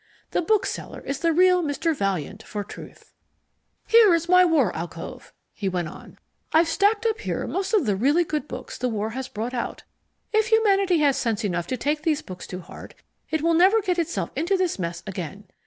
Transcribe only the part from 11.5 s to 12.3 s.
to take these